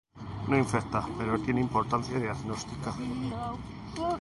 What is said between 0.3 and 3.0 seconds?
No infectan pero tienen importancia diagnóstica.